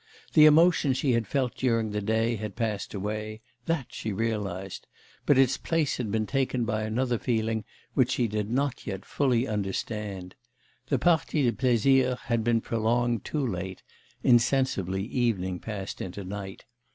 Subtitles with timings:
[0.33, 4.87] The emotion she had felt during the day had passed away; that she realised;
[5.27, 9.47] but its place had been taken by another feeling which she did not yet fully
[9.47, 10.33] understand.
[10.87, 13.83] The partie de plaisir had been prolonged too late;
[14.23, 16.65] insensibly evening passed into night.